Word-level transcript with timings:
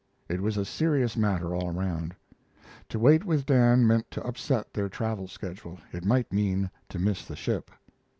It 0.27 0.41
was 0.41 0.57
a 0.57 0.65
serious 0.65 1.15
matter 1.15 1.53
all 1.53 1.69
around. 1.69 2.15
To 2.89 2.97
wait 2.97 3.23
with 3.23 3.45
Dan 3.45 3.85
meant 3.85 4.09
to 4.09 4.23
upset 4.25 4.73
their 4.73 4.89
travel 4.89 5.27
schedule 5.27 5.77
it 5.93 6.03
might 6.03 6.33
mean 6.33 6.71
to 6.89 6.97
miss 6.97 7.23
the 7.23 7.35
ship. 7.35 7.69